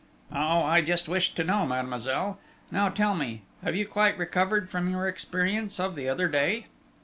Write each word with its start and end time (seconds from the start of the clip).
"Oh, 0.33 0.63
I 0.63 0.81
just 0.81 1.07
wished 1.07 1.35
to 1.35 1.43
know, 1.43 1.63
mademoiselle.... 1.63 2.39
Now, 2.71 2.89
tell 2.89 3.13
me, 3.13 3.43
have 3.63 3.75
you 3.75 3.85
quite 3.85 4.17
recovered 4.17 4.67
from... 4.67 4.89
your 4.89 5.07
experience 5.07 5.79
of 5.79 5.93
the 5.93 6.09
other 6.09 6.27
day?" 6.27 6.65